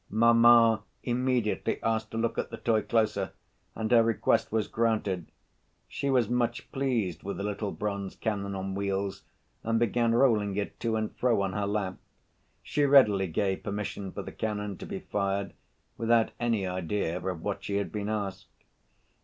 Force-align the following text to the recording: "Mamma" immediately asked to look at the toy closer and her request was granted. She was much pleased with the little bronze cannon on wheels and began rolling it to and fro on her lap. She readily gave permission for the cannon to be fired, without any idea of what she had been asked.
"Mamma" 0.09 0.81
immediately 1.03 1.77
asked 1.83 2.09
to 2.09 2.17
look 2.17 2.39
at 2.39 2.49
the 2.49 2.57
toy 2.57 2.81
closer 2.81 3.33
and 3.75 3.91
her 3.91 4.01
request 4.01 4.51
was 4.51 4.67
granted. 4.67 5.27
She 5.87 6.09
was 6.09 6.27
much 6.27 6.71
pleased 6.71 7.21
with 7.21 7.37
the 7.37 7.43
little 7.43 7.71
bronze 7.71 8.15
cannon 8.15 8.55
on 8.55 8.73
wheels 8.73 9.21
and 9.63 9.77
began 9.77 10.15
rolling 10.15 10.55
it 10.57 10.79
to 10.79 10.95
and 10.95 11.15
fro 11.17 11.43
on 11.43 11.53
her 11.53 11.67
lap. 11.67 11.99
She 12.63 12.83
readily 12.83 13.27
gave 13.27 13.61
permission 13.61 14.11
for 14.11 14.23
the 14.23 14.31
cannon 14.31 14.75
to 14.79 14.87
be 14.87 14.97
fired, 14.97 15.53
without 15.99 16.31
any 16.39 16.65
idea 16.65 17.17
of 17.17 17.43
what 17.43 17.63
she 17.63 17.75
had 17.75 17.91
been 17.91 18.09
asked. 18.09 18.47